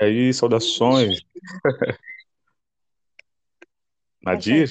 [0.00, 1.20] E aí, saudações.
[4.22, 4.68] Nadir.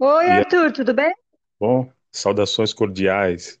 [0.00, 1.12] Oi, E aí, Arthur, tudo bem?
[1.58, 3.60] bom, saudações cordiais.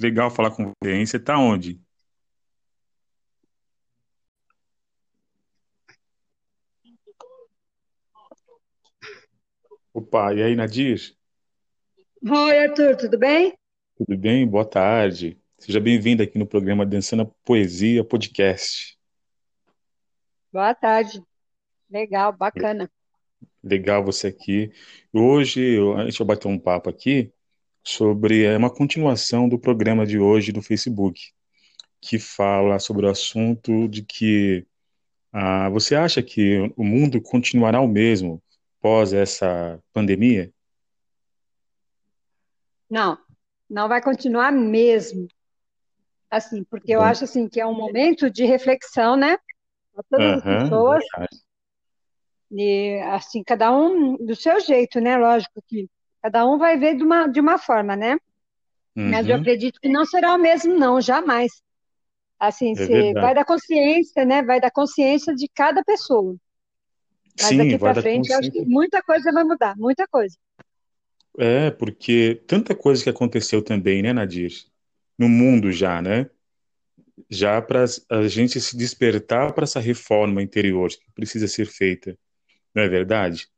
[0.00, 1.06] Legal falar com você, hein?
[1.06, 1.80] Você tá onde?
[9.94, 11.16] Opa, e aí, Nadir?
[12.30, 13.52] Oi, Arthur, tudo bem?
[13.96, 14.46] Tudo bem?
[14.46, 15.39] Boa tarde.
[15.60, 18.98] Seja bem-vindo aqui no programa Dançando Poesia Podcast.
[20.50, 21.22] Boa tarde.
[21.90, 22.90] Legal, bacana.
[23.62, 24.72] Legal você aqui.
[25.12, 27.30] Hoje eu- a gente vai bater um papo aqui
[27.84, 31.20] sobre é, uma continuação do programa de hoje do Facebook,
[32.00, 34.66] que fala sobre o assunto de que
[35.30, 38.42] ah, você acha que o mundo continuará o mesmo
[38.80, 40.50] pós essa pandemia?
[42.88, 43.18] Não,
[43.68, 45.28] não vai continuar mesmo,
[46.30, 49.36] assim, porque eu acho assim que é um momento de reflexão, né?
[49.94, 51.04] Para todas as aham, pessoas
[52.50, 55.16] e assim cada um do seu jeito, né?
[55.16, 55.88] Lógico que
[56.22, 58.16] cada um vai ver de uma de uma forma, né?
[59.04, 61.50] Mas eu Uhum, acredito que não será o mesmo, não, jamais.
[62.40, 64.42] Assim, é vai da consciência, né?
[64.42, 66.36] Vai da consciência de cada pessoa.
[67.36, 70.36] Mas Sim, daqui para frente, eu acho que muita coisa vai mudar, muita coisa.
[71.38, 74.52] É, porque tanta coisa que aconteceu também, né, Nadir?
[75.20, 76.28] No mundo já, né?
[77.30, 82.18] Já para a gente se despertar para essa reforma interior que precisa ser feita,
[82.74, 83.48] não é verdade?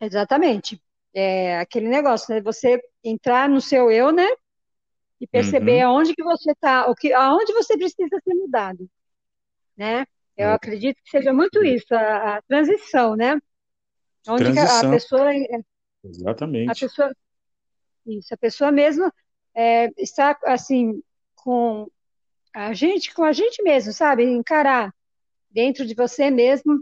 [0.00, 0.80] Exatamente.
[1.14, 2.40] É aquele negócio, né?
[2.42, 4.26] Você entrar no seu eu, né?
[5.20, 8.88] E perceber Uhum, aonde que você está, o que, aonde você precisa ser mudado,
[9.76, 10.06] né?
[10.36, 10.54] Eu é.
[10.54, 13.40] acredito que seja muito isso, a, a transição, né?
[14.28, 15.30] Onde que a, a Transição, pessoa,
[16.66, 16.74] a exatamente.
[16.74, 17.12] pessoa,
[18.06, 19.12] isso, a pessoa mesmo
[19.58, 21.02] é, está assim
[21.36, 21.88] com
[22.54, 24.24] a gente, com a gente mesmo, sabe?
[24.24, 24.94] Encarar
[25.50, 26.80] dentro de você mesmo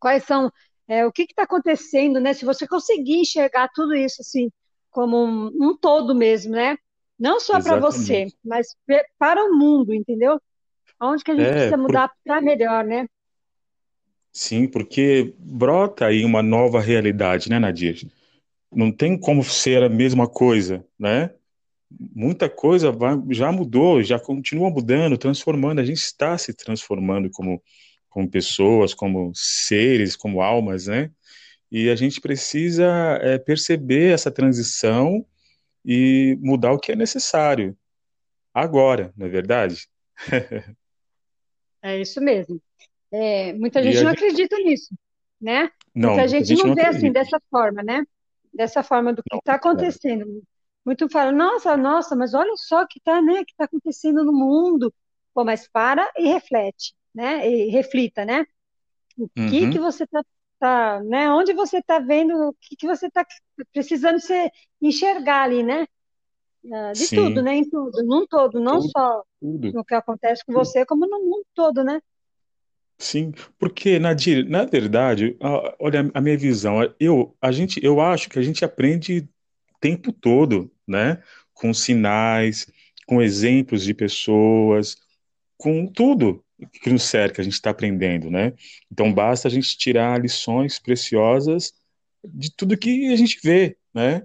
[0.00, 0.50] quais são,
[0.88, 2.32] é, o que está acontecendo, né?
[2.34, 4.50] Se você conseguir enxergar tudo isso assim
[4.90, 6.76] como um, um todo mesmo, né?
[7.18, 8.68] Não só para você, mas
[9.18, 10.40] para o mundo, entendeu?
[11.00, 13.06] Onde que a gente É, precisa por, mudar para melhor, né?
[14.32, 18.08] sim, porque brota aí uma nova realidade, né, Nadir?
[18.72, 21.34] Não tem como ser a mesma coisa, né?
[22.14, 25.80] Muita coisa vai- já mudou, já continua mudando, transformando.
[25.80, 27.62] A gente está se transformando como,
[28.08, 31.10] como pessoas, como seres, como almas, né?
[31.70, 32.84] E a gente precisa
[33.20, 35.24] é, perceber essa transição
[35.84, 37.76] e mudar o que é necessário
[38.52, 39.88] agora, não é verdade?
[41.82, 42.58] É isso mesmo.
[43.12, 44.94] É, muita gente não gente, acredita nisso,
[45.38, 45.70] né?
[45.94, 47.20] não, Muita gente gente não não vê assim acredita.
[47.20, 48.06] dessa forma, né?
[48.54, 50.42] Dessa forma do que está é, acontecendo.
[50.84, 53.44] Muito fala, nossa, nossa, mas olha só o que está, né?
[53.44, 54.92] Que está acontecendo no mundo.
[55.32, 57.48] Pô, mas para e reflete, né?
[57.48, 58.44] E reflita, né?
[59.18, 60.28] O que que uhum, você está, tá,
[60.98, 61.30] tá, né?
[61.32, 62.34] Onde você está vendo?
[62.50, 63.26] O que que você está
[63.72, 64.50] precisando se
[64.82, 65.86] enxergar ali, né?
[66.72, 67.54] Ah, De tudo, sim, né?
[67.56, 69.74] Em tudo, num todo, não tudo, só tudo.
[69.74, 72.00] no que acontece com você, como no mundo todo, né?
[72.98, 75.36] Sim, porque, Nadir, na verdade,
[75.78, 80.12] olha a minha visão, eu, a gente, eu acho que a gente aprende o tempo
[80.12, 81.22] todo, né?
[81.52, 82.66] Com sinais,
[83.06, 84.96] com exemplos de pessoas,
[85.56, 86.44] com tudo
[86.82, 88.52] que nos cerca, a gente está aprendendo, né?
[88.90, 91.72] Então basta a gente tirar lições preciosas
[92.24, 94.22] de tudo que a gente vê, né?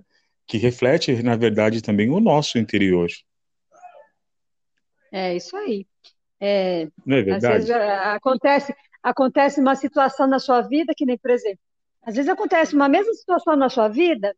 [0.48, 3.10] Que reflete, na verdade, também o nosso interior,
[5.12, 5.88] É isso aí.
[6.40, 7.72] É, não é às vezes verdade?
[7.72, 11.60] acontece, acontece uma situação na sua vida, que nem, por exemplo,
[12.02, 14.36] às vezes acontece uma mesma situação na sua vida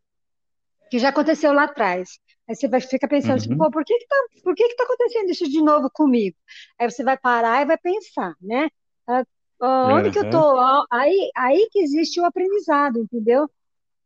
[0.91, 2.19] que já aconteceu lá atrás.
[2.49, 4.77] Aí você vai ficar pensando assim, Uhum, pô, por que que tá, por que que
[4.77, 6.37] tá acontecendo isso de novo comigo?
[6.79, 8.69] Aí você vai parar e vai pensar, né?
[9.07, 9.25] Ah,
[9.63, 10.59] ah, Onde que eu tô?
[10.59, 13.49] Ah, Aí, aí que existe o aprendizado, entendeu?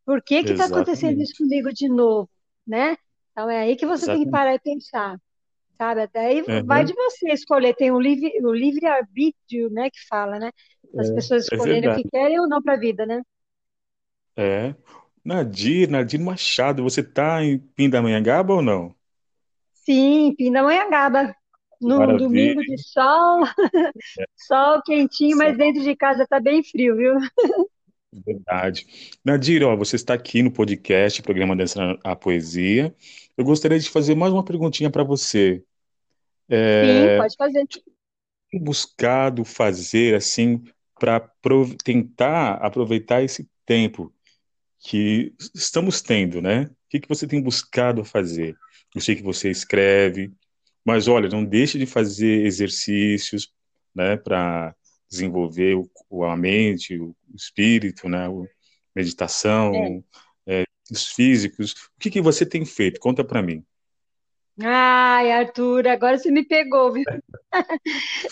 [0.05, 2.29] Por que que tá acontecendo isso exatamente, comigo de novo,
[2.67, 2.97] né?
[3.31, 4.29] Então é aí que você tem que exatamente.
[4.29, 5.19] parar e pensar.
[5.77, 6.03] Sabe?
[6.03, 7.75] Até aí vai Aham, de você escolher.
[7.75, 10.51] Tem o livre, o livre-arbítrio, né, que fala, né?
[10.97, 13.21] As pessoas é escolherem o que querem ou não para a vida, né?
[14.35, 14.75] É.
[15.25, 18.95] Nadir, Nadir Machado, você tá em Pindamonhangaba ou não?
[19.73, 21.35] Sim, Pindamonhangaba.
[21.81, 23.41] Num Maravilha, domingo de sol,
[24.35, 27.15] sol quentinho, mas dentro de casa tá bem frio, viu?
[28.13, 28.85] verdade.
[29.23, 32.95] Nadir, ó, você está aqui no podcast, programa Dança a Poesia.
[33.37, 35.63] Eu gostaria de fazer mais uma perguntinha para você.
[36.79, 37.67] Sim, É, pode fazer.
[38.61, 40.63] buscado fazer assim
[40.99, 41.19] para
[41.83, 44.13] tentar aproveitar esse tempo
[44.79, 46.63] que estamos tendo, né?
[46.63, 48.55] O que que você tem buscado fazer?
[48.93, 50.31] Eu sei que você escreve,
[50.85, 53.51] Mas olha, não deixe de fazer exercícios,
[53.93, 54.75] né, para
[55.09, 55.75] desenvolver
[56.09, 58.47] o, a mente, o espírito, né, o,
[58.95, 60.03] meditação,
[60.47, 60.61] é.
[60.61, 61.73] É, os físicos.
[61.95, 62.99] O que, que você tem feito?
[62.99, 63.63] Conta para mim.
[64.61, 67.03] Ai, Arthur, agora você me pegou, viu?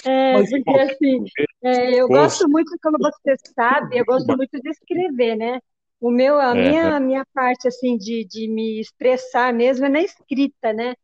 [0.06, 1.24] É, porque assim,
[1.64, 5.62] é, eu gosto muito, como você sabe, eu gosto muito de escrever, né?
[6.04, 6.96] O meu, a minha, é.
[6.96, 10.96] a minha parte assim de, de me expressar mesmo é na escrita, né?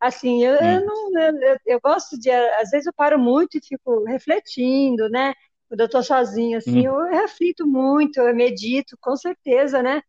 [0.00, 0.84] Assim, eu, eu hum.
[0.84, 5.32] não, eu, eu, gosto de, às vezes eu paro muito e fico refletindo, né?
[5.68, 6.92] Quando eu estou sozinha, assim, hum.
[6.92, 10.02] eu reflito muito, eu medito, com certeza, né?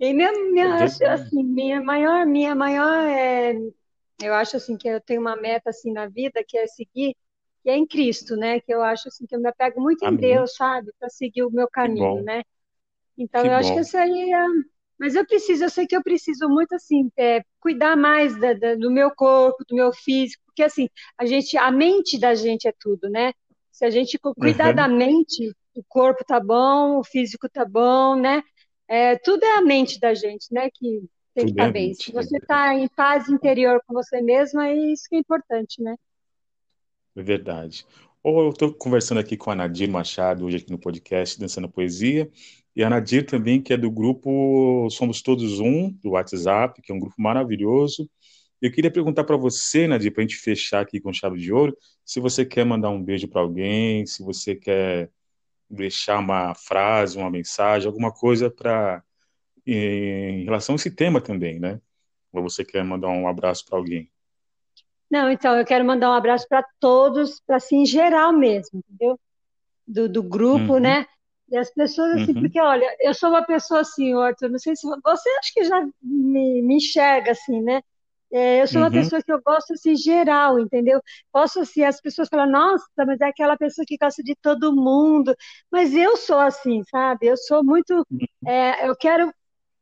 [0.00, 3.54] E minha, minha, assim, minha maior, minha maior, é,
[4.20, 7.14] eu acho assim que eu tenho uma meta assim na vida que é seguir,
[7.62, 8.58] que é em Cristo, né?
[8.58, 10.18] Que eu acho assim que eu me apego muito Amém.
[10.18, 10.90] em Deus, sabe?
[10.98, 12.42] Para seguir o meu caminho, né?
[13.18, 13.58] Então que eu bom.
[13.58, 14.46] acho que isso aí é...
[14.98, 18.74] Mas eu preciso, eu sei que eu preciso muito assim, é, cuidar mais da, da,
[18.74, 22.72] do meu corpo, do meu físico, porque assim, a gente, a mente da gente é
[22.80, 23.32] tudo, né?
[23.70, 24.74] Se a gente cuidar uhum.
[24.74, 28.42] da mente, o corpo tá bom, o físico tá bom, né?
[28.88, 30.68] É, tudo é a mente da gente, né?
[30.74, 31.94] Que tem que estar tá bem.
[31.94, 35.94] Se você está em paz interior com você mesmo, é isso que é importante, né?
[37.14, 37.86] É verdade.
[38.22, 42.30] Ou eu estou conversando aqui com a Nadir Machado, hoje aqui no podcast Dançando Poesia,
[42.74, 46.94] e a Nadir também, que é do grupo Somos Todos Um, do WhatsApp, que é
[46.94, 48.10] um grupo maravilhoso.
[48.60, 51.76] Eu queria perguntar para você, Nadir, para a gente fechar aqui com chave de ouro,
[52.04, 55.10] se você quer mandar um beijo para alguém, se você quer
[55.70, 59.02] deixar uma frase, uma mensagem, alguma coisa para
[59.66, 61.80] em relação a esse tema também, né?
[62.32, 64.10] Ou você quer mandar um abraço para alguém?
[65.10, 69.18] Não, então eu quero mandar um abraço para todos, para assim, em geral mesmo, entendeu?
[69.86, 70.80] Do, do grupo, uhum.
[70.80, 71.06] né?
[71.50, 72.42] E as pessoas, assim, uhum.
[72.42, 75.80] porque olha, eu sou uma pessoa assim, Arthur, não sei se você acha que já
[76.02, 77.80] me, me enxerga assim, né?
[78.30, 78.92] É, eu sou uma uhum.
[78.92, 81.00] pessoa que eu gosto assim geral, entendeu?
[81.32, 85.34] Posso assim, as pessoas falam, nossa, mas é aquela pessoa que gosta de todo mundo,
[85.70, 87.26] mas eu sou assim, sabe?
[87.26, 88.26] Eu sou muito, uhum.
[88.46, 89.32] é, eu quero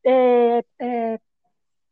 [0.05, 1.19] é, é,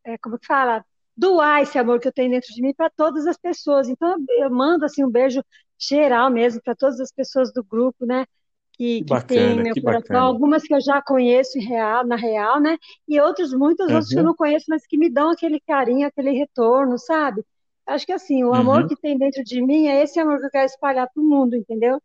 [0.06, 3.26] é, como que fala, doar esse amor que eu tenho dentro de mim para todas
[3.28, 3.88] as pessoas.
[3.88, 5.44] Então eu mando assim um beijo
[5.78, 8.26] geral mesmo para todas as pessoas do grupo, né?
[8.74, 10.20] Que, que, que tem meu coração, bacana.
[10.20, 12.78] algumas que eu já conheço real, na real, né?
[13.08, 13.94] E outros, muitos uhum.
[13.94, 17.42] outros que eu não conheço, mas que me dão aquele carinho, aquele retorno, sabe?
[17.86, 18.88] Acho que assim, o amor uhum.
[18.88, 21.56] que tem dentro de mim é esse amor que eu quero espalhar para o mundo,
[21.56, 22.02] entendeu?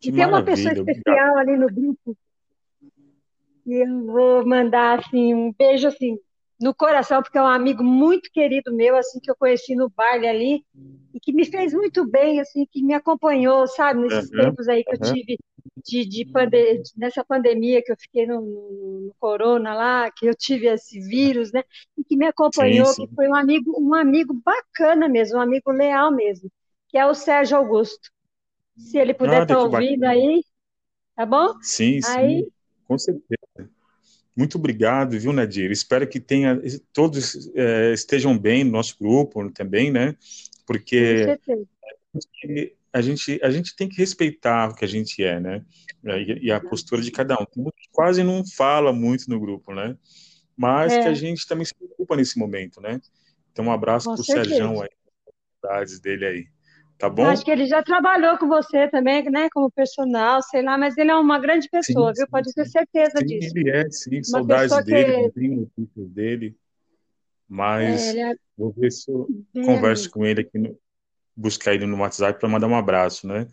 [0.00, 2.16] Que e tem uma pessoa especial ali no grupo
[3.68, 6.18] e eu vou mandar assim um beijo assim
[6.60, 10.26] no coração, porque é um amigo muito querido meu, assim que eu conheci no baile
[10.26, 10.64] ali
[11.14, 14.82] e que me fez muito bem, assim que me acompanhou, sabe, nesses uhum, tempos aí
[14.82, 15.02] que uhum.
[15.02, 15.38] eu tive
[15.84, 20.66] de, de pande nessa pandemia que eu fiquei no, no, corona lá, que eu tive
[20.66, 21.62] esse vírus, né,
[21.96, 23.06] e que me acompanhou, sim, sim.
[23.06, 26.50] que foi um amigo, um amigo bacana mesmo, um amigo leal mesmo,
[26.88, 28.10] que é o Sérgio Augusto.
[28.76, 30.12] Se ele puder estar tá ouvindo bacana.
[30.12, 30.44] aí,
[31.16, 31.54] tá bom?
[31.60, 32.50] Sim, aí, sim.
[32.86, 33.70] Com certeza.
[34.38, 35.72] Muito obrigado, viu, Nadir?
[35.72, 36.62] Espero que tenha
[36.92, 40.14] todos é, estejam bem no nosso grupo também, né?
[40.64, 41.36] Porque
[42.92, 45.64] a gente a gente tem que respeitar o que a gente é, né?
[46.04, 47.68] E, e a postura de cada um.
[47.90, 49.96] Quase não fala muito no grupo, né?
[50.56, 51.02] Mas é.
[51.02, 53.00] que a gente também se preocupa nesse momento, né?
[53.50, 54.88] Então um abraço para o Sérgio aí,
[55.60, 56.46] saudades dele aí.
[56.98, 57.26] Tá bom?
[57.26, 59.48] Acho que ele já trabalhou com você também, né?
[59.52, 62.28] Como personal, sei lá, mas ele é uma grande pessoa, sim, viu?
[62.28, 62.54] Pode sim.
[62.54, 63.56] ter certeza sim, disso.
[63.56, 64.16] Ele é, sim.
[64.16, 65.48] Uma Saudades dele, que...
[65.48, 66.56] notícias dele.
[67.48, 68.34] Mas é, é...
[68.56, 70.76] vou ver se eu Bem converso com ele aqui, no...
[71.36, 73.46] buscar ele no WhatsApp para mandar um abraço, né?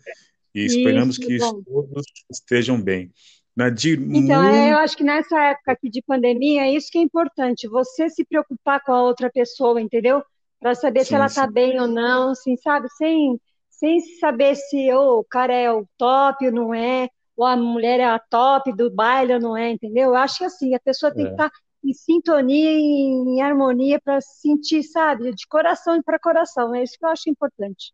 [0.52, 1.62] E esperamos que bom.
[1.62, 3.12] todos estejam bem.
[3.54, 4.56] Nadir, então, muito...
[4.56, 8.10] é, eu acho que nessa época aqui de pandemia, é isso que é importante, você
[8.10, 10.22] se preocupar com a outra pessoa, entendeu?
[10.66, 12.88] Para saber sim, se ela está bem ou não, assim, sabe?
[12.96, 17.56] Sem, sem saber se oh, o cara é o top ou não é, ou a
[17.56, 20.08] mulher é a top do baile ou não é, entendeu?
[20.08, 21.28] Eu acho que assim, a pessoa tem é.
[21.28, 25.32] que estar tá em sintonia, em, em harmonia para sentir, sabe?
[25.32, 26.74] De coração para coração.
[26.74, 27.92] É isso que eu acho importante.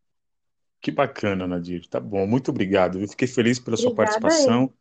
[0.81, 1.87] Que bacana, Nadir.
[1.91, 2.99] Tá bom, muito obrigado.
[2.99, 4.73] Eu fiquei feliz pela Obrigada sua participação.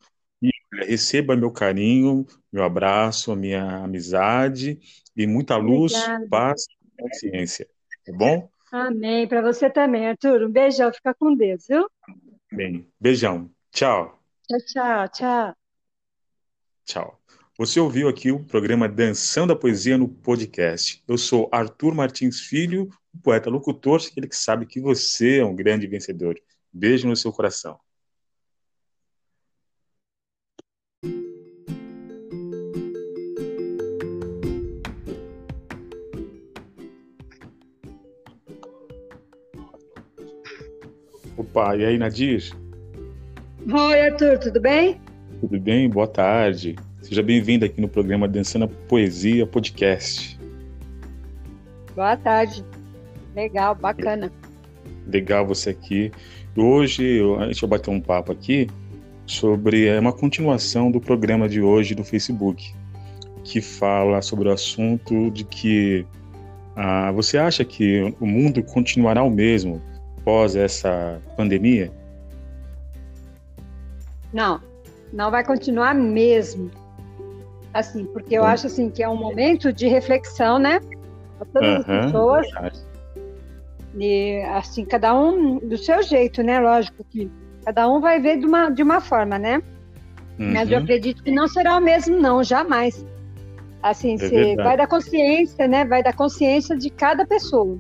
[0.42, 0.50] E
[0.86, 4.80] receba meu carinho, meu abraço, a minha amizade
[5.14, 6.28] e muita luz, Obrigada.
[6.30, 6.66] paz
[6.98, 7.68] e consciência.
[8.06, 8.50] Tá bom?
[8.72, 9.28] Amém.
[9.28, 10.44] Para você também, Arthur.
[10.44, 10.92] Um beijão.
[10.94, 11.90] Fica com Deus, viu?
[12.52, 12.88] Bem.
[13.00, 13.50] Beijão.
[13.72, 14.20] Tchau.
[14.48, 15.10] Tchau, tchau.
[15.10, 15.56] Tchau.
[16.86, 17.22] Tchau.
[17.58, 21.04] Você ouviu aqui o programa Dançando da Poesia no podcast.
[21.08, 25.56] Eu sou Arthur Martins Filho, o poeta locutor, aquele que sabe que você é um
[25.56, 26.36] grande vencedor.
[26.74, 27.80] Beijo no seu coração.
[41.38, 42.52] Opa, e aí, Nadir?
[43.72, 45.00] Oi, Arthur, tudo bem?
[45.40, 45.90] Tudo bem?
[45.90, 46.76] Boa tarde.
[47.02, 50.38] Seja bem-vindo aqui no programa Dançando a Poesia Podcast.
[51.96, 52.66] Boa tarde.
[53.34, 54.30] Legal, bacana.
[55.08, 56.12] Legal você aqui.
[56.56, 58.68] Hoje a gente vai bater um papo aqui
[59.26, 62.74] sobre é uma continuação do programa de hoje do Facebook,
[63.46, 66.06] que fala sobre o assunto de que
[66.76, 69.82] ah, você acha que o mundo continuará o mesmo
[70.24, 71.92] pós essa pandemia?
[74.34, 74.62] Não,
[75.12, 76.72] não vai continuar mesmo.
[77.74, 80.80] Assim, porque eu acho assim que é um momento de reflexão, né?
[81.42, 82.48] para todas as pessoas.
[83.96, 86.60] E assim, cada um do seu jeito, né?
[86.60, 87.30] Lógico que
[87.66, 89.62] cada um vai ver de uma, de uma forma, né?
[90.40, 90.54] Uhum.
[90.54, 90.84] Mas eu uhum.
[90.84, 93.06] acredito que não será o mesmo, não, jamais.
[93.84, 95.84] Assim, é vai da consciência, né?
[95.86, 97.78] Vai da consciência de cada pessoa.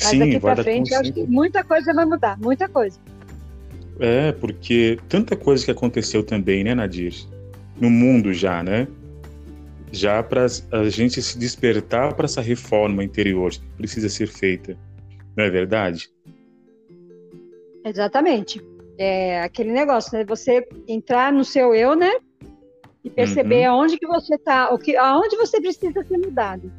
[0.00, 2.98] Mas Sim, daqui para frente, acho que muita coisa vai mudar, muita coisa.
[3.98, 7.14] É, porque tanta coisa que aconteceu também, né, Nadir?
[7.78, 8.88] No mundo já, né?
[9.92, 14.76] já para a gente se despertar para essa reforma interior que precisa ser feita.
[15.36, 16.10] Não é verdade?
[17.84, 18.62] Exatamente.
[18.98, 20.24] É aquele negócio, né?
[20.24, 22.12] Você entrar no seu eu, né?
[23.02, 23.74] E perceber uhum.
[23.74, 26.70] aonde que você está, o que, aonde você precisa ser mudado,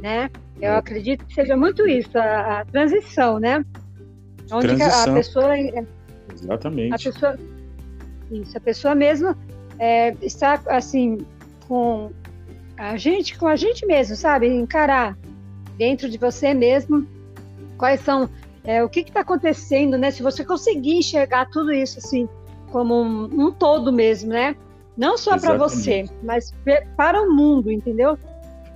[0.00, 0.28] né?
[0.60, 0.76] Eu é.
[0.76, 3.64] acredito que seja muito isso, a, a transição, né?
[4.52, 5.12] Onde transição.
[5.12, 5.54] a pessoa,
[6.34, 7.38] exatamente, a pessoa,
[8.30, 9.36] isso, a pessoa mesmo
[9.78, 11.18] é, está assim
[11.66, 12.10] com
[12.76, 14.48] a gente com a gente mesmo, sabe?
[14.48, 15.16] Encarar
[15.76, 17.06] dentro de você mesmo
[17.78, 18.28] quais são
[18.64, 20.10] é, o que está acontecendo, né?
[20.10, 22.28] Se você conseguir enxergar tudo isso assim
[22.70, 24.56] como um, um todo mesmo, né?
[24.96, 26.52] Não só para você, mas
[26.96, 28.18] para o mundo, entendeu?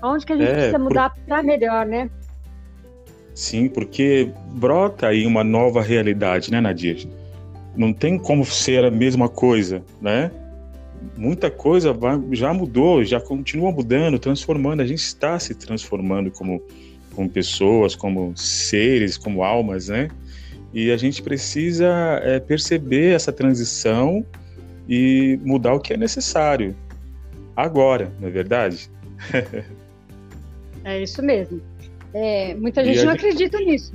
[0.05, 1.21] Onde que a gente é, precisa mudar por...
[1.25, 2.11] para melhor, né?
[3.35, 7.09] Sim, porque brota aí uma nova realidade, né, Nadir?
[7.77, 10.31] Não tem como ser a mesma coisa, né?
[11.17, 14.81] muita coisa vai, já mudou, já continua mudando, transformando.
[14.81, 16.63] A gente está se transformando como,
[17.15, 20.09] como pessoas, como seres, como almas, né?
[20.73, 21.87] E a gente precisa
[22.23, 24.25] é, perceber essa transição
[24.89, 26.75] e mudar o que é necessário
[27.55, 28.91] agora, não é verdade?
[30.85, 31.61] é isso mesmo.
[32.13, 33.93] É, muita gente não acredita nisso,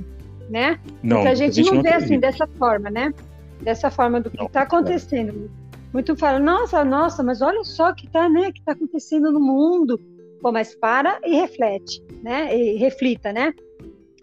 [0.50, 0.78] né?
[1.02, 3.14] Não, muita gente, gente não, não vê assim dessa forma, né?
[3.62, 5.50] Dessa forma do que está acontecendo
[5.92, 9.40] muito fala, nossa, nossa, mas olha só o que está né, que tá acontecendo no
[9.40, 10.00] mundo.
[10.40, 12.56] Pô, mas para e reflete, né?
[12.56, 13.52] E reflita, né?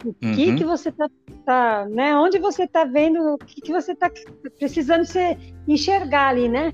[0.04, 0.34] O uhum.
[0.34, 1.08] que que você tá,
[1.44, 2.16] tá, né?
[2.16, 4.10] Onde você tá vendo, o que que você tá
[4.58, 6.72] precisando se enxergar ali, né?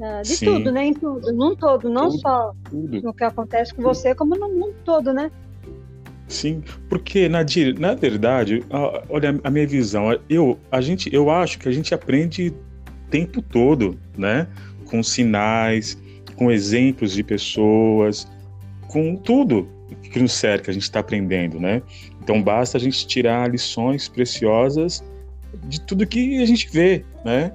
[0.00, 0.46] Ah, de Sim.
[0.46, 0.86] tudo, né?
[0.86, 3.02] Em tudo, num todo, não tudo, só tudo.
[3.02, 5.30] no que acontece com você, como no mundo todo, né?
[6.28, 8.64] Sim, porque Nadir, na verdade,
[9.10, 12.54] olha a minha visão, eu, a gente, eu acho que a gente aprende
[13.10, 14.48] tempo todo, né?
[14.86, 16.00] Com sinais,
[16.36, 18.26] com exemplos de pessoas,
[18.88, 19.68] com tudo
[20.10, 21.82] que nos cerca, a gente está aprendendo, né?
[22.22, 25.04] Então basta a gente tirar lições preciosas
[25.64, 27.52] de tudo que a gente vê, né?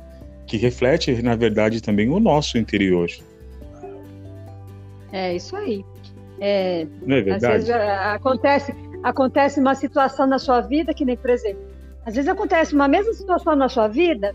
[0.48, 3.10] Que reflete, na verdade, também o nosso interior.
[5.12, 5.86] É isso aí.
[6.40, 7.46] É, Não é verdade?
[7.46, 7.82] Às vezes
[8.14, 8.74] acontece,
[9.04, 11.62] acontece uma situação na sua vida que nem, por exemplo,
[12.06, 14.34] às vezes acontece uma mesma situação na sua vida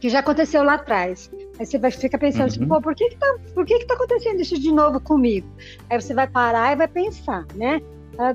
[0.00, 1.30] que já aconteceu lá atrás.
[1.58, 2.48] Aí você vai ficar pensando, uhum.
[2.48, 5.46] tipo, pô, por que que tá, por que que tá acontecendo isso de novo comigo?
[5.90, 7.82] Aí você vai parar e vai pensar, né?
[8.18, 8.32] Ah,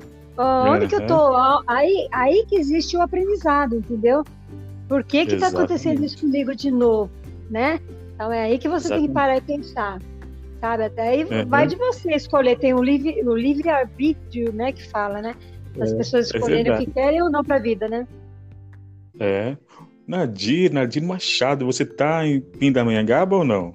[0.68, 0.88] onde uhum.
[0.88, 1.36] que eu tô?
[1.66, 4.22] Aí, aí que existe o aprendizado, entendeu?
[4.88, 7.10] Por que que tá acontecendo isso comigo de novo,
[7.50, 7.80] né?
[8.14, 9.00] Então é aí que você Exatamente.
[9.00, 10.02] tem que parar e pensar,
[10.60, 10.84] sabe?
[10.84, 11.46] Até aí uhum.
[11.46, 15.34] vai de você escolher, tem o livre, o livre arbítrio, né, que fala, né?
[15.80, 18.06] As é, pessoas é escolherem é o que querem ou não para a vida, né?
[19.18, 19.56] É,
[20.06, 23.74] Nadir, Nadir Machado, você tá em Pindamonhangaba ou não?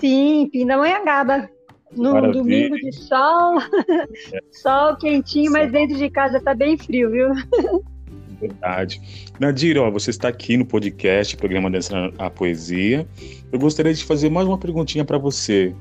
[0.00, 1.48] Sim, Pindamonhangaba.
[1.96, 2.42] No Maravilha.
[2.42, 3.58] domingo de sol,
[4.32, 4.40] é.
[4.50, 7.28] sol quentinho, mas dentro de casa tá bem frio, viu?
[8.40, 9.00] Verdade.
[9.40, 13.06] Nadir, ó, você está aqui no podcast, programa Dança a Poesia.
[13.50, 15.74] Eu gostaria de fazer mais uma perguntinha para você.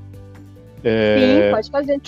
[0.84, 1.50] É...
[1.50, 2.02] Sim, pode fazer.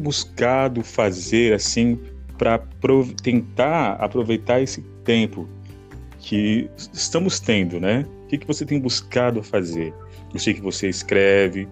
[0.00, 1.98] Buscado fazer assim
[2.38, 2.58] para
[3.22, 5.48] tentar aproveitar esse tempo
[6.18, 8.06] que estamos tendo, né?
[8.24, 9.92] O que, que você tem buscado fazer?
[10.32, 11.68] Eu sei que você escreve,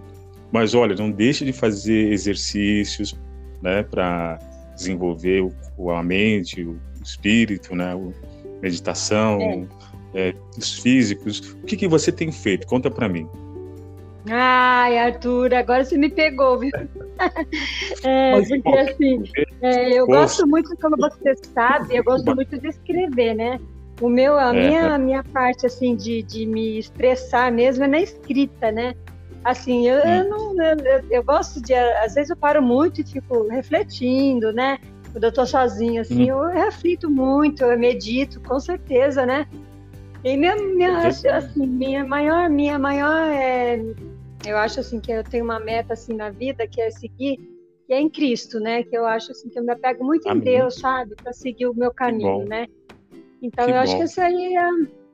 [0.52, 3.16] mas olha, não deixe de fazer exercícios,
[3.62, 4.38] né, para
[4.80, 9.66] desenvolver o, a mente, o espírito, né, a meditação, é.
[10.12, 11.54] É, os físicos.
[11.62, 12.66] O que, que você tem feito?
[12.66, 13.28] Conta para mim.
[14.28, 16.72] Ai, Arthur, agora você me pegou, viu?
[18.04, 19.22] é, porque assim,
[19.62, 23.60] é, eu gosto muito, como você sabe, eu gosto muito de escrever, né?
[24.00, 24.68] O meu, a é.
[24.68, 28.94] minha, a minha parte, assim, de, de me expressar mesmo é na escrita, né?
[29.44, 30.28] Assim, eu, eu hum.
[30.28, 30.76] não, eu,
[31.10, 34.78] eu, gosto de, às vezes eu paro muito e fico refletindo, né?
[35.12, 36.36] Quando eu tô sozinha, assim, hum.
[36.36, 39.46] eu reflito muito, eu medito, com certeza, né?
[40.22, 43.80] E minha, minha, assim, minha maior, minha maior, é,
[44.46, 47.38] eu acho assim que eu tenho uma meta assim na vida que é seguir,
[47.86, 48.82] que é em Cristo, né?
[48.82, 50.42] Que eu acho assim que eu me apego muito Amém.
[50.42, 52.66] em Deus, sabe, para seguir o meu caminho, né?
[53.42, 53.80] Então que eu bom.
[53.80, 54.68] acho que isso aí é,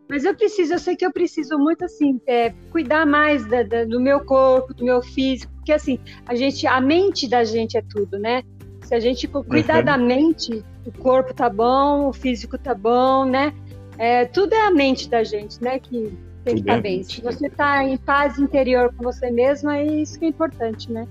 [0.09, 3.85] mas eu preciso, eu sei que eu preciso muito assim, é, cuidar mais da, da,
[3.85, 7.83] do meu corpo, do meu físico, porque assim, a gente, a mente da gente é
[7.83, 8.43] tudo, né?
[8.83, 9.85] Se a gente cuidar uhum.
[9.85, 13.53] da mente, o corpo tá bom, o físico tá bom, né?
[13.99, 15.81] É, tudo é a mente da gente, né?
[15.81, 16.13] Que
[16.45, 17.03] tem que estar bem.
[17.03, 21.09] Se você está em paz interior com você mesmo, é isso que é importante, né?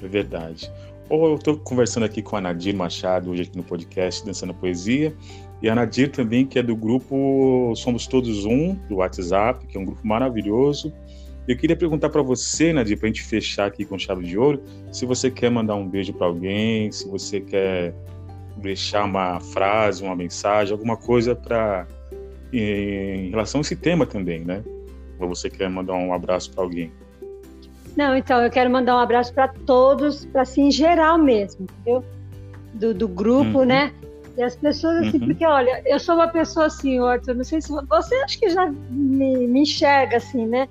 [0.00, 0.70] É verdade.
[1.08, 5.12] Ou eu estou conversando aqui com a Nadir Machado, hoje aqui no podcast Dançando Poesia,
[5.62, 9.80] e a Nadir também, que é do grupo Somos Todos Um, do WhatsApp, que é
[9.80, 10.92] um grupo maravilhoso.
[11.46, 14.60] Eu queria perguntar para você, Nadir, para a gente fechar aqui com chave de ouro,
[14.90, 17.94] se você quer mandar um beijo para alguém, se você quer
[18.56, 21.86] deixar uma frase, uma mensagem, alguma coisa para
[22.52, 24.62] em relação a esse tema também, né?
[25.18, 26.92] Ou você quer mandar um abraço para alguém?
[27.96, 32.04] Não, então eu quero mandar um abraço para todos, para assim em geral mesmo, entendeu?
[32.74, 33.64] Do, do grupo, uhum.
[33.64, 33.92] né?
[34.36, 35.26] E as pessoas assim, uhum.
[35.26, 38.66] porque olha, eu sou uma pessoa assim, Arthur, não sei se você acha que já
[38.90, 40.68] me, me enxerga assim, né?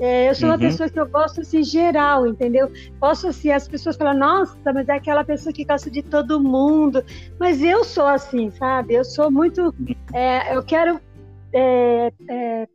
[0.00, 0.60] É, eu sou uma uhum.
[0.60, 2.70] pessoa que eu gosto assim geral, entendeu?
[2.98, 7.04] Posso assim, as pessoas falam, nossa, mas é aquela pessoa que gosta de todo mundo.
[7.38, 8.94] Mas eu sou assim, sabe?
[8.94, 9.72] Eu sou muito.
[10.12, 11.00] É, eu quero.
[11.52, 12.68] É, é,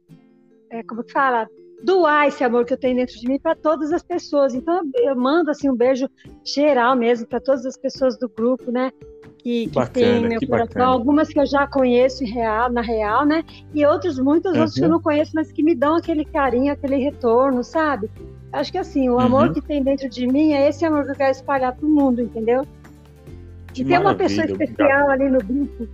[0.70, 1.48] é como que fala?
[1.84, 4.54] Doar esse amor que eu tenho dentro de mim para todas as pessoas.
[4.54, 6.10] Então eu mando assim um beijo
[6.44, 8.92] geral mesmo para todas as pessoas do grupo, né?
[9.40, 10.68] Que, que bacana, tem meu coração.
[10.68, 10.86] Bacana.
[10.86, 13.44] Algumas que eu já conheço real, na real, né?
[13.74, 14.60] E outros, muitos uhum.
[14.60, 18.10] outros que eu não conheço, mas que me dão aquele carinho, aquele retorno, sabe?
[18.52, 19.54] Acho que assim, o amor uhum.
[19.54, 22.22] que tem dentro de mim é esse amor que eu quero espalhar para o mundo,
[22.22, 22.66] entendeu?
[23.74, 25.12] Que e tem uma pessoa especial obrigado.
[25.12, 25.88] ali no grupo.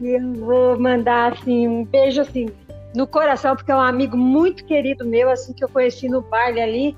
[0.00, 2.48] E eu vou mandar assim um beijo assim
[2.94, 6.60] no coração, porque é um amigo muito querido meu, assim, que eu conheci no baile
[6.60, 6.96] ali,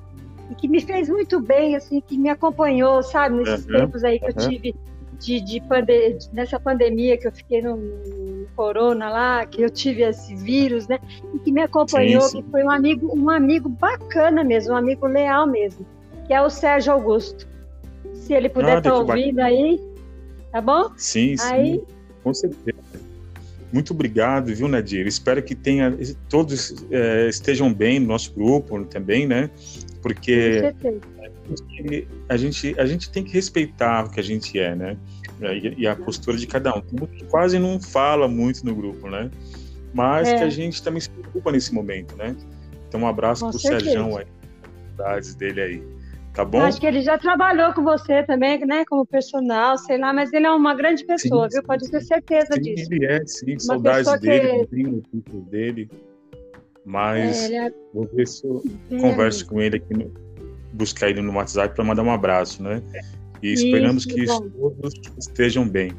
[0.51, 3.73] e que me fez muito bem, assim, que me acompanhou, sabe, nesses uhum.
[3.73, 4.75] tempos aí que eu tive
[5.23, 10.03] de, de pande nessa pandemia que eu fiquei no, no, corona lá, que eu tive
[10.03, 10.99] esse vírus, né?
[11.35, 12.43] E que me acompanhou, sim, sim.
[12.43, 15.87] que foi um amigo, um amigo bacana mesmo, um amigo leal mesmo,
[16.27, 17.49] que é o Sérgio Augusto.
[18.15, 19.81] Se ele puder estar ah, tá ouvindo aí,
[20.51, 20.91] tá bom?
[20.97, 21.77] Sim, aí...
[21.77, 21.83] sim,
[22.23, 22.83] com certeza.
[23.73, 25.07] Muito obrigado, viu, Nadir?
[25.07, 25.97] Espero que tenha
[26.29, 29.49] todos é, estejam bem no nosso grupo também, né?
[30.03, 30.75] Porque
[32.29, 34.97] a gente, a gente tem que respeitar o que a gente é, né?
[35.41, 36.83] E, e a postura de cada um.
[37.29, 39.31] Quase não fala muito no grupo, né?
[39.93, 40.37] Mas é.
[40.37, 42.37] que a gente também se preocupa nesse momento, né?
[42.89, 43.85] Então, um abraço pro certeza.
[43.85, 44.27] Sérgio aí,
[44.97, 45.83] saudades dele aí.
[46.35, 46.63] Tá bom?
[46.63, 48.85] Acho que ele já trabalhou com você também, né?
[48.87, 51.67] Como personal, sei lá, mas ele é uma grande pessoa, sim, viu?
[51.67, 52.93] Pode ter certeza sim, disso.
[52.93, 53.53] Ele é, sim.
[53.53, 55.23] Uma saudades dele, que...
[55.51, 55.91] dele.
[56.87, 57.73] Mas é, é...
[57.93, 58.63] vou ver se eu
[58.99, 60.11] converso com ele aqui no,
[60.73, 62.83] buscar ele no WhatsApp para mandar um abraço, né?
[63.43, 65.93] E esperamos Isso, que todos estejam bem.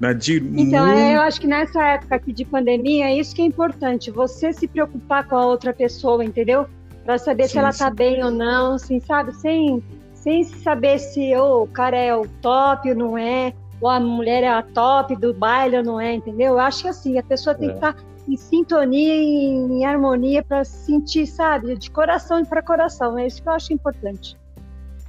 [0.00, 0.98] Nadir, então, muito...
[1.00, 4.52] É, eu acho que nessa época aqui de pandemia, é isso que é importante, você
[4.52, 6.66] se preocupar com a outra pessoa, entendeu?
[7.04, 9.34] Para saber sim, se ela está bem ou não, assim, sabe?
[9.34, 9.82] Sem,
[10.14, 14.44] sem saber se oh, o cara é o top ou não é, ou a mulher
[14.44, 16.54] é a top do baile ou não é, entendeu?
[16.54, 17.70] Eu acho que assim, a pessoa tem é.
[17.72, 23.18] que estar tá em sintonia, em, em harmonia para sentir, sabe, de coração para coração.
[23.18, 24.36] É isso que eu acho importante.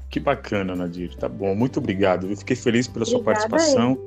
[0.10, 1.16] Que bacana, Nadir.
[1.16, 2.28] Tá bom, muito obrigado.
[2.30, 3.98] Eu fiquei feliz pela Obrigada sua participação.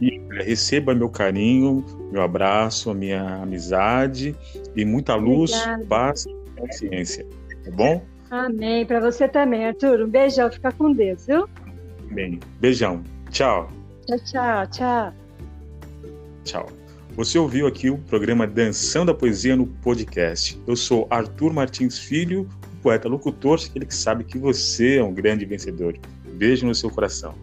[0.00, 4.36] E receba meu carinho, meu abraço, a minha amizade
[4.76, 5.86] e muita luz, Obrigada.
[5.86, 7.26] paz e consciência.
[7.64, 8.00] Tá bom?
[8.30, 8.86] Amém.
[8.86, 10.02] Para você também, Arthur.
[10.02, 10.50] Um beijão.
[10.52, 11.48] Fica com Deus, viu?
[12.12, 12.38] Bem.
[12.60, 13.02] Beijão.
[13.30, 13.68] Tchau.
[14.06, 14.66] Tchau, tchau.
[14.70, 15.12] Tchau.
[16.44, 16.77] Tchau.
[17.18, 20.56] Você ouviu aqui o programa Dançando da Poesia no podcast.
[20.68, 22.48] Eu sou Arthur Martins Filho,
[22.80, 25.98] poeta locutor, aquele que sabe que você é um grande vencedor.
[26.34, 27.34] Beijo no seu coração.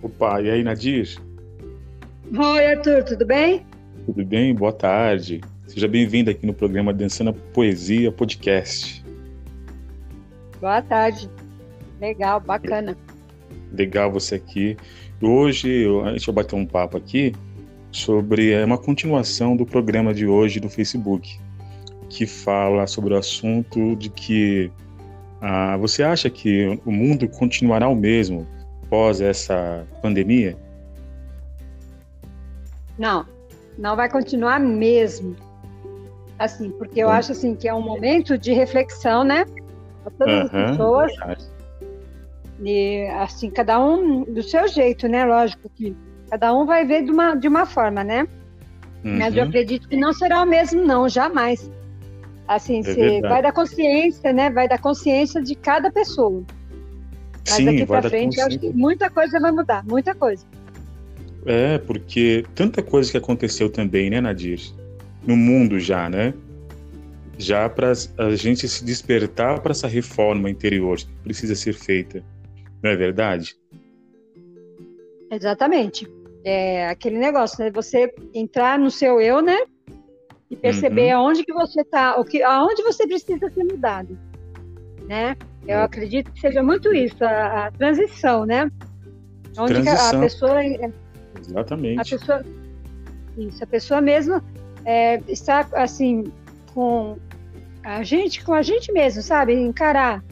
[0.00, 1.33] Opa, e aí, Nadir?
[2.36, 3.64] Oi, Arthur, tudo bem?
[4.06, 4.52] Tudo bem?
[4.52, 5.40] Boa tarde.
[5.68, 9.04] Seja bem-vindo aqui no programa Dançando Poesia Podcast.
[10.60, 11.30] Boa tarde.
[12.00, 12.96] Legal, bacana.
[13.72, 14.76] Legal você aqui.
[15.22, 17.32] Hoje a gente vai bater um papo aqui
[17.92, 21.38] sobre é, uma continuação do programa de hoje do Facebook,
[22.10, 24.72] que fala sobre o assunto de que
[25.40, 28.44] ah, você acha que o mundo continuará o mesmo
[28.82, 30.63] após essa pandemia?
[32.98, 33.26] Não,
[33.78, 35.36] não vai continuar mesmo.
[36.38, 39.44] Assim, porque eu acho assim que é um momento de reflexão, né?
[40.02, 41.12] Para todas uhum, as pessoas.
[42.60, 45.24] E assim, cada um do seu jeito, né?
[45.24, 45.96] Lógico que
[46.30, 48.26] cada um vai ver de uma, de uma forma, né?
[49.04, 49.18] Uhum.
[49.18, 49.48] Mas eu uhum.
[49.48, 51.70] acredito que não será o mesmo, não, jamais.
[52.46, 54.50] Assim, é vai da consciência, né?
[54.50, 56.42] Vai da consciência de cada pessoa.
[57.46, 60.44] Mas Sim, daqui para frente, eu acho que muita coisa vai mudar, muita coisa.
[61.46, 64.60] É, porque tanta coisa que aconteceu também, né, Nadir?
[65.26, 66.32] No mundo já, né?
[67.36, 72.22] Já para a gente se despertar para essa reforma interior que precisa ser feita.
[72.82, 73.56] Não é verdade?
[75.30, 76.08] Exatamente.
[76.44, 77.70] É aquele negócio, né?
[77.70, 79.58] Você entrar no seu eu, né?
[80.50, 81.22] E perceber uhum.
[81.22, 84.18] aonde que você está, o que, aonde você precisa ser mudado,
[85.08, 85.36] né?
[85.66, 85.84] Eu uhum.
[85.84, 88.70] acredito que seja muito isso, a, a transição, né?
[89.56, 90.18] Onde transição.
[90.18, 90.62] a pessoa,
[91.38, 92.44] exatamente, a pessoa,
[93.36, 94.42] isso, a pessoa mesmo
[94.84, 96.24] é, está assim
[96.72, 97.16] com
[97.82, 99.54] a gente, com a gente mesmo, sabe?
[99.54, 100.24] Encarar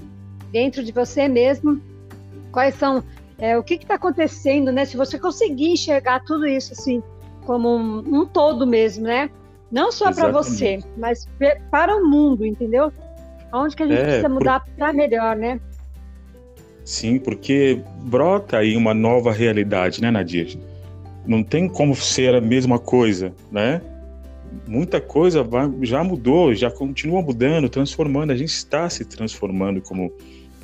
[0.51, 1.81] dentro de você mesmo
[2.51, 3.03] quais são
[3.39, 4.85] é, o que está acontecendo, né?
[4.85, 7.03] Se você conseguir enxergar tudo isso assim
[7.45, 9.31] como um, um todo mesmo, né?
[9.71, 11.27] Não só para você, mas
[11.71, 12.93] para o mundo, entendeu?
[13.53, 14.71] Onde que a gente é, precisa mudar por...
[14.75, 15.61] para melhor, né?
[16.85, 20.59] Sim, porque brota aí uma nova realidade, né, Nadir?
[21.27, 23.81] Não tem como ser a mesma coisa, né?
[24.67, 28.33] Muita coisa vai, já mudou, já continua mudando, transformando.
[28.33, 30.13] A gente está se transformando como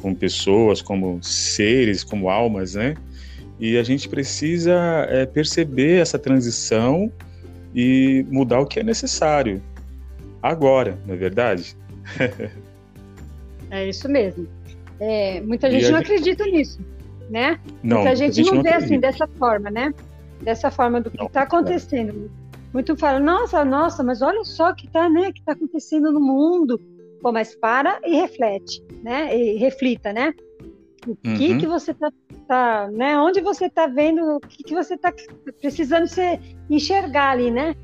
[0.01, 2.95] como pessoas, como seres, como almas, né?
[3.59, 4.73] E a gente precisa
[5.09, 7.13] é, perceber essa transição
[7.75, 9.61] e mudar o que é necessário
[10.43, 11.77] agora, não é verdade?
[13.71, 14.47] é isso mesmo.
[15.01, 16.81] É, muita gente não acredita nisso,
[17.29, 17.59] né?
[17.83, 19.93] Não, muita gente, gente não, não vê assim dessa forma, né?
[20.43, 22.31] Dessa forma do que está acontecendo.
[22.73, 25.33] Muito fala, nossa, nossa, mas olha só o que está, né?
[25.33, 26.79] Que está acontecendo no mundo
[27.21, 29.37] Pô, mas para e reflete, né?
[29.37, 30.33] E reflita, né?
[31.07, 31.59] O que uhum.
[31.59, 32.13] que você tá,
[32.47, 33.19] tá, né?
[33.19, 35.13] Onde você está vendo, o que que você está
[35.61, 37.75] precisando se enxergar ali, né?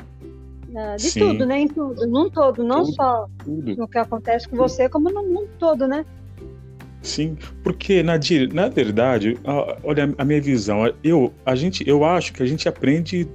[0.77, 1.21] Ah, de Sim.
[1.21, 1.61] tudo, né?
[1.61, 3.77] Em tudo, num todo, não tudo, só tudo.
[3.77, 6.05] no que acontece com você, como no mundo todo, né?
[7.05, 9.39] Sim, porque Nadir, na verdade,
[9.83, 13.29] olha a minha visão, eu, a gente, eu acho que a gente aprende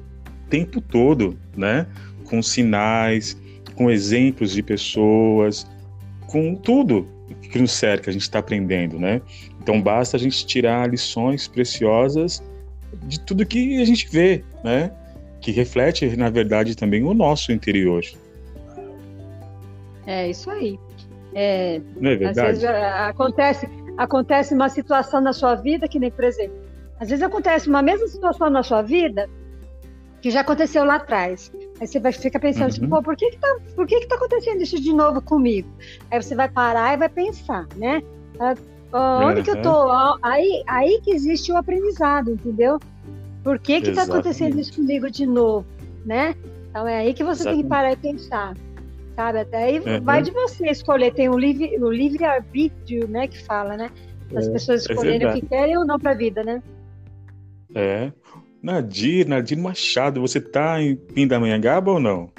[0.49, 1.85] tempo todo, né?
[2.25, 3.39] Com sinais,
[3.75, 5.67] com exemplos de pessoas,
[6.25, 7.07] com tudo
[7.43, 9.21] que nos cerca, a gente está aprendendo, né?
[9.61, 12.43] Então basta a gente tirar lições preciosas
[13.03, 14.91] de tudo que a gente vê, né?
[15.41, 18.03] Que reflete, na verdade, também o nosso interior.
[20.07, 20.79] É isso aí.
[21.33, 22.39] É, Não é verdade?
[22.39, 26.57] Às vezes acontece, acontece uma situação na sua vida que nem, por exemplo,
[26.99, 29.29] às vezes acontece uma mesma situação na sua vida
[30.21, 31.51] que já aconteceu lá atrás.
[31.79, 32.87] Aí você vai ficar pensando, assim, uhum.
[32.87, 35.69] tipo, por que que tá, por que que tá acontecendo isso de novo comigo?
[36.11, 38.01] Aí você vai parar e vai pensar, né?
[38.39, 38.55] Ah,
[39.23, 39.43] onde uhum.
[39.43, 39.91] que eu tô?
[40.21, 42.79] Aí, aí que existe o aprendizado, entendeu?
[43.43, 45.65] Por que que tá acontecendo isso comigo de novo,
[46.05, 46.35] né?
[46.69, 47.55] Então é aí que você Exatamente.
[47.55, 48.53] tem que parar e pensar,
[49.19, 49.39] sabe?
[49.39, 50.01] Até aí uhum.
[50.01, 51.13] vai de você escolher.
[51.13, 53.27] Tem o livre, o livre arbítrio, né?
[53.27, 53.91] Que fala, né?
[54.33, 56.63] As é, pessoas é escolherem é o que querem ou não para a vida, né?
[57.75, 58.13] É.
[58.63, 62.29] Nadir, Nadir Machado, você tá em Pindamonhangaba ou não?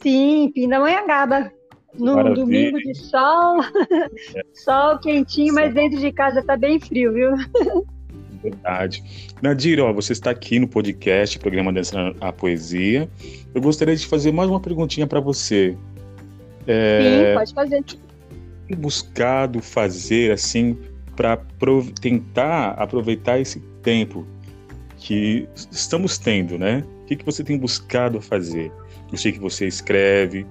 [0.00, 1.50] Sim, Pindamonhangaba.
[1.98, 2.44] No Maravilha.
[2.44, 3.60] domingo de sol,
[4.36, 4.42] é.
[4.54, 7.30] sol quentinho, mas dentro de casa tá bem frio, viu?
[8.42, 9.02] Verdade.
[9.42, 13.08] Nadir, ó, você está aqui no podcast, programa Dança a Poesia.
[13.54, 15.76] Eu gostaria de fazer mais uma perguntinha para você.
[16.66, 17.30] É...
[17.30, 17.84] Sim, pode fazer.
[18.76, 20.76] Buscado fazer assim
[21.16, 21.36] para
[22.00, 24.26] tentar aproveitar esse tempo
[24.96, 26.84] que estamos tendo, né?
[27.02, 28.70] O que, que você tem buscado fazer?
[29.10, 30.46] Eu sei que você escreve,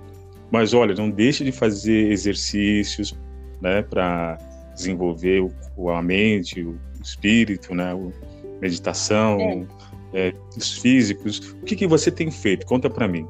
[0.51, 3.15] mas olha, não deixe de fazer exercícios,
[3.61, 4.37] né, para
[4.73, 5.41] desenvolver
[5.75, 7.93] o, a mente, o espírito, né,
[8.61, 9.65] meditação, é.
[10.13, 11.39] É, os físicos.
[11.61, 12.65] O que, que você tem feito?
[12.65, 13.27] Conta para mim.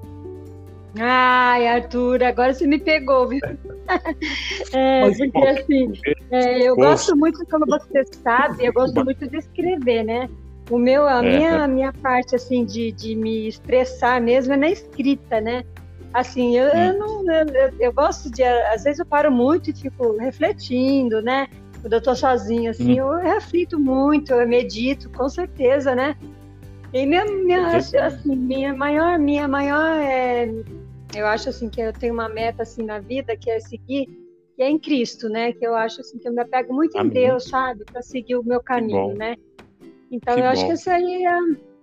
[1.00, 3.40] Ai, Arthur, agora você me pegou, viu?
[4.74, 5.94] é, porque assim,
[6.32, 10.30] é, eu gosto muito, como você sabe, eu gosto muito de escrever, né?
[10.70, 11.38] O meu, a é.
[11.38, 15.64] minha, a minha parte assim de, de me expressar mesmo é na escrita, né?
[16.14, 16.78] Assim, eu, hum.
[16.78, 21.48] eu não, eu, eu, gosto de, às vezes eu paro muito e fico refletindo, né?
[21.82, 23.16] Quando eu tô sozinha, assim, hum.
[23.16, 26.16] eu reflito muito, eu medito, com certeza, né?
[26.94, 30.50] E minha, minha, assim, minha maior, minha maior é,
[31.16, 34.08] eu acho assim que eu tenho uma meta assim na vida que é seguir,
[34.56, 35.54] que é em Cristo, né?
[35.54, 37.10] Que eu acho assim que eu me apego muito Amém.
[37.10, 39.36] em Deus, sabe, para seguir o meu caminho, né?
[40.12, 40.50] Então que eu bom.
[40.50, 41.40] acho que isso aí é,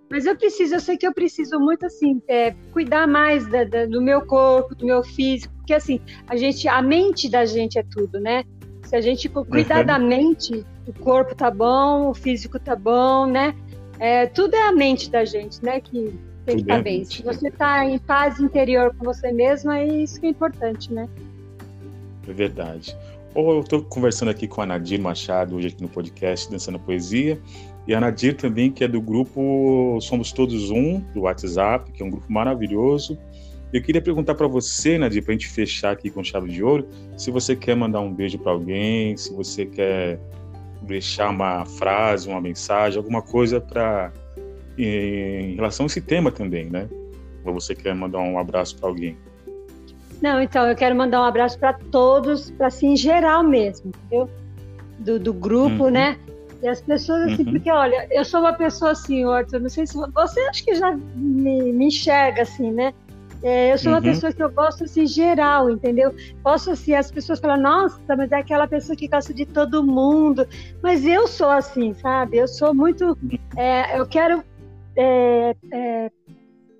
[0.09, 3.85] mas eu preciso, eu sei que eu preciso muito assim, é, cuidar mais da, da,
[3.85, 7.83] do meu corpo, do meu físico, porque assim, a gente, a mente da gente é
[7.83, 8.43] tudo, né?
[8.85, 9.85] Se a gente cuidar uhum.
[9.85, 13.55] da mente, o corpo tá bom, o físico tá bom, né?
[13.99, 15.79] É, tudo é a mente da gente, né?
[15.79, 16.13] Que
[16.45, 17.03] tem que estar tá bem.
[17.03, 21.09] Se você tá em paz interior com você mesmo, é isso que é importante, né?
[22.27, 22.95] É verdade.
[23.33, 27.39] Ou eu estou conversando aqui com a Nadir Machado, hoje aqui no podcast Dançando Poesia,
[27.87, 32.05] e a Nadir também, que é do grupo Somos Todos Um, do WhatsApp, que é
[32.05, 33.17] um grupo maravilhoso.
[33.73, 36.87] Eu queria perguntar para você, Nadir, para a gente fechar aqui com chave de ouro,
[37.17, 40.19] se você quer mandar um beijo para alguém, se você quer
[40.81, 44.11] deixar uma frase, uma mensagem, alguma coisa para
[44.77, 46.87] em relação a esse tema também, né?
[47.45, 49.17] Ou você quer mandar um abraço para alguém?
[50.21, 54.29] Não, então eu quero mandar um abraço para todos, para assim em geral mesmo, entendeu?
[54.99, 55.91] Do, do grupo, uhum.
[55.91, 56.17] né?
[56.61, 57.51] E as pessoas assim, uhum.
[57.51, 60.97] porque olha, eu sou uma pessoa assim, Arthur, não sei se você acha que já
[61.15, 62.93] me, me enxerga assim, né?
[63.45, 64.03] É, eu sou uma uhum.
[64.05, 66.11] pessoa que eu gosto assim geral, entendeu?
[66.41, 70.47] Posso assim, as pessoas falam, nossa, mas é aquela pessoa que gosta de todo mundo.
[70.81, 72.37] Mas eu sou assim, sabe?
[72.37, 73.15] Eu sou muito.
[73.55, 74.43] É, eu quero.
[74.97, 76.11] É, é,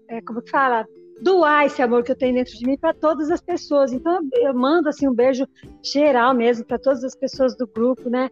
[0.08, 0.88] é como que fala?
[1.21, 3.93] Doar esse amor que eu tenho dentro de mim para todas as pessoas.
[3.93, 5.47] Então eu mando assim um beijo
[5.84, 8.28] geral mesmo para todas as pessoas do grupo, né?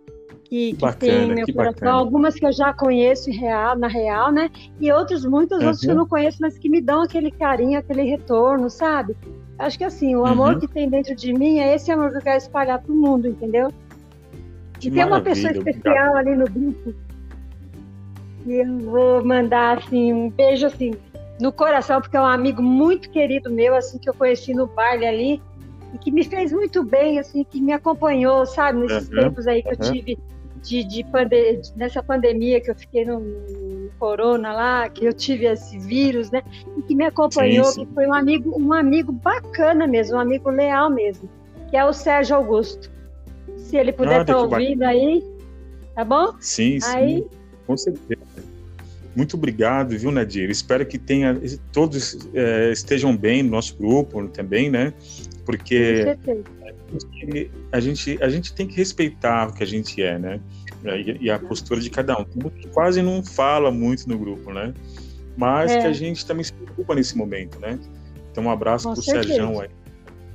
[0.54, 1.74] Que, que bacana, tem meu coração.
[1.74, 1.92] Bacana.
[1.94, 4.52] Algumas que eu já conheço real, na real, né?
[4.80, 5.66] E outros, muitos uhum.
[5.66, 9.18] outros que eu não conheço, mas que me dão aquele carinho, aquele retorno, sabe?
[9.58, 10.60] Acho que assim, o amor uhum.
[10.60, 13.28] que tem dentro de mim é esse amor que eu quero espalhar para o mundo,
[13.28, 13.74] entendeu?
[14.80, 16.94] Que e tem uma pessoa especial ali no grupo.
[18.46, 20.94] E eu vou mandar assim um beijo assim
[21.39, 25.08] no coração, porque é um amigo muito querido meu, assim, que eu conheci no baile
[25.08, 25.42] ali,
[25.96, 29.16] e que me fez muito bem, assim, que me acompanhou, sabe, nesses uhum.
[29.16, 30.20] tempos aí que eu tive
[30.63, 35.45] de, de pande nessa pandemia que eu fiquei no, no, corona lá, que eu tive
[35.45, 36.41] esse vírus, né?
[36.78, 37.86] E que me acompanhou, sim, sim.
[37.86, 41.30] que foi um amigo, um amigo bacana mesmo, um amigo leal mesmo,
[41.69, 42.89] que é o Sérgio Augusto.
[43.58, 44.91] Se ele puder estar tá ouvindo bacana.
[44.91, 45.23] aí,
[45.93, 46.34] tá bom?
[46.39, 47.17] Sim, aí...
[47.17, 47.30] sim,
[47.67, 48.21] com certeza.
[49.15, 50.49] Muito obrigado, viu, Nadir?
[50.49, 51.39] Espero que tenha
[51.71, 54.93] todos é, estejam bem no nosso grupo também, né?
[55.45, 56.17] Porque
[56.89, 60.39] com certeza a gente, a gente tem que respeitar o que a gente é, né?
[60.86, 62.26] E, e a postura de cada um.
[62.73, 64.73] Quase não fala muito no grupo, né?
[65.38, 65.82] Mas é.
[65.82, 67.80] que a gente também se preocupa nesse momento, né?
[68.32, 69.36] Então, um abraço pro certeza.
[69.36, 69.69] Sérgio aí,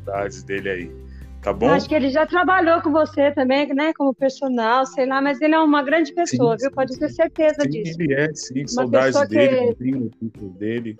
[0.05, 1.08] saudades dele aí.
[1.43, 1.71] Tá bom?
[1.71, 3.93] Acho que ele já trabalhou com você também, né?
[3.93, 6.73] Como personal, sei lá, mas ele é uma grande pessoa, sim, viu?
[6.73, 7.97] Pode ter certeza sim, disso.
[8.01, 8.61] Ele é, sim.
[8.61, 10.31] Uma saudades dele, que...
[10.59, 10.99] dele.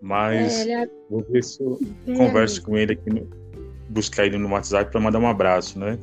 [0.00, 0.88] Mas é, é...
[1.08, 1.78] vou ver se eu
[2.08, 2.14] é.
[2.14, 3.28] converso com ele aqui no,
[3.88, 5.98] buscar ele no WhatsApp para mandar um abraço, né?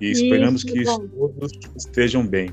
[0.00, 2.50] E esperamos Isso, que todos estejam bem.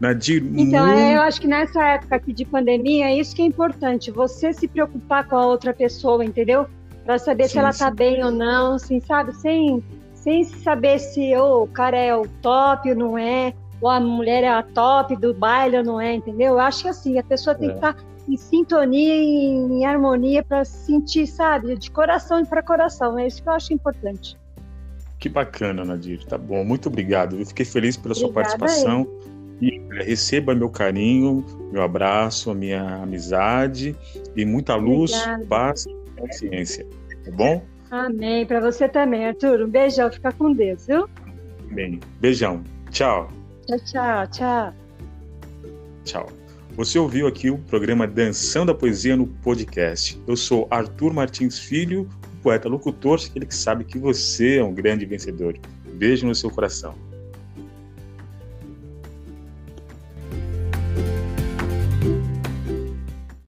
[0.00, 0.98] Nadir, então, muito...
[0.98, 4.52] é, eu acho que nessa época aqui de pandemia, é isso que é importante, você
[4.52, 6.66] se preocupar com a outra pessoa, entendeu?
[7.06, 9.32] Para saber sim, se ela está bem ou não, assim, sabe?
[9.36, 14.00] Sem, sem saber se oh, o cara é o top ou não é, ou a
[14.00, 16.54] mulher é a top do baile ou não é, entendeu?
[16.54, 17.70] Eu acho que assim, a pessoa tem é.
[17.70, 23.16] que estar tá em sintonia, em, em harmonia para sentir, sabe, de coração para coração.
[23.16, 24.36] É isso que eu acho importante.
[25.18, 26.24] Que bacana, Nadir.
[26.24, 27.38] Tá bom, muito obrigado.
[27.38, 29.06] Eu fiquei feliz pela sua participação.
[29.60, 31.42] E receba meu carinho,
[31.72, 33.96] meu abraço, minha amizade
[34.36, 35.46] e muita luz, Obrigada.
[35.46, 36.86] paz e consciência.
[37.24, 37.64] Tá bom?
[37.90, 38.44] Amém.
[38.46, 39.62] Para você também, Arthur.
[39.62, 40.10] Um beijão.
[40.10, 41.08] Fica com Deus, viu?
[41.70, 42.00] Amém.
[42.20, 42.62] Beijão.
[42.90, 43.28] Tchau.
[43.66, 44.26] Tchau, tchau.
[44.28, 44.74] Tchau.
[46.04, 46.26] Tchau.
[46.76, 50.20] Você ouviu aqui o programa Dançando a Poesia no podcast.
[50.26, 52.08] Eu sou Arthur Martins Filho,
[52.42, 55.58] poeta locutor, aquele que sabe que você é um grande vencedor.
[55.94, 56.94] Beijo no seu coração.